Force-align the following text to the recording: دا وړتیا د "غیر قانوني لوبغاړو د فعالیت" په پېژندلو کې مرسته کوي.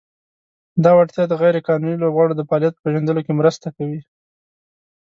دا 0.83 0.91
وړتیا 0.97 1.23
د 1.27 1.33
"غیر 1.41 1.55
قانوني 1.67 1.95
لوبغاړو 1.99 2.37
د 2.37 2.41
فعالیت" 2.49 2.73
په 2.75 2.81
پېژندلو 2.83 3.21
کې 3.25 3.33
مرسته 3.39 3.67
کوي. 3.77 4.01